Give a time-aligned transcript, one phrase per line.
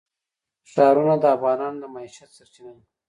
[0.71, 2.83] ښارونه د افغانانو د معیشت سرچینه ده.